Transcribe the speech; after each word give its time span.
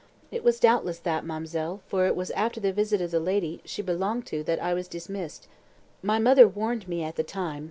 "It 0.31 0.43
was 0.43 0.59
doubtless 0.59 0.97
that, 0.97 1.23
ma'm'selle, 1.23 1.81
for 1.85 2.07
it 2.07 2.15
was 2.15 2.31
after 2.31 2.59
the 2.59 2.73
visit 2.73 3.01
of 3.01 3.11
the 3.11 3.19
lady 3.19 3.61
she 3.65 3.83
belonged 3.83 4.25
to 4.33 4.41
that 4.45 4.59
I 4.59 4.73
was 4.73 4.87
dismissed. 4.87 5.47
My 6.01 6.17
mother 6.17 6.47
warned 6.47 6.87
me 6.87 7.03
at 7.03 7.17
the 7.17 7.23
time. 7.23 7.59